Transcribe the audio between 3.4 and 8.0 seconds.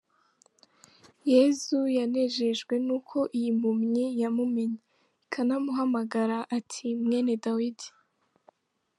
mpumyi yamumenye, ikanamuhamagara ati "Mwene Dawidi".